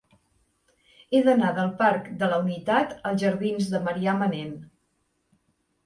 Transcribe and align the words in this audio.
He 1.17 1.21
d'anar 1.27 1.51
del 1.59 1.69
parc 1.83 2.09
de 2.23 2.31
la 2.33 2.41
Unitat 2.47 2.99
als 3.13 3.23
jardins 3.27 3.71
de 3.77 3.85
Marià 3.87 4.19
Manent. 4.25 4.61